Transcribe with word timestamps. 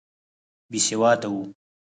بېسواده 0.71 1.27
وو. 1.33 1.41